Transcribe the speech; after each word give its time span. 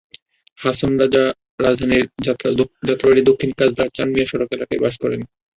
হাসান 0.59 0.91
রাজা 1.01 1.23
রাজধানীর 1.59 2.05
যাত্রাবাড়ীর 2.87 3.27
দক্ষিণ 3.29 3.51
কাজলার 3.59 3.89
চান 3.95 4.07
মিয়া 4.13 4.27
সড়ক 4.27 4.49
এলাকায় 4.53 4.81
বাস 4.83 4.95
করেন। 5.03 5.21